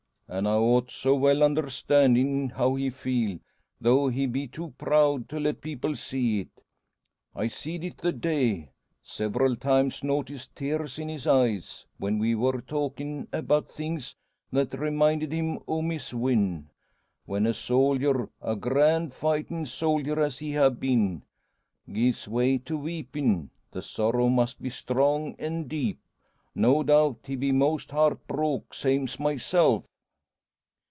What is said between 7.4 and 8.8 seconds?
seed it the day